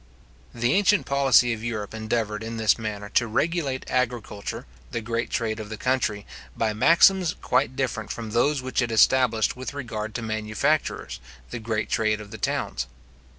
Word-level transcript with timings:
The 0.51 0.73
ancient 0.73 1.05
policy 1.05 1.53
of 1.53 1.63
Europe 1.63 1.93
endeavoured, 1.93 2.41
in 2.41 2.57
this 2.57 2.79
manner, 2.79 3.07
to 3.09 3.27
regulate 3.27 3.85
agriculture, 3.87 4.65
the 4.89 4.99
great 4.99 5.29
trade 5.29 5.59
of 5.59 5.69
the 5.69 5.77
country, 5.77 6.25
by 6.57 6.73
maxims 6.73 7.35
quite 7.39 7.75
different 7.75 8.09
from 8.11 8.31
those 8.31 8.63
which 8.63 8.81
it 8.81 8.91
established 8.91 9.55
with 9.55 9.75
regard 9.75 10.15
to 10.15 10.23
manufactures, 10.23 11.19
the 11.51 11.59
great 11.59 11.87
trade 11.91 12.19
of 12.19 12.31
the 12.31 12.39
towns. 12.39 12.87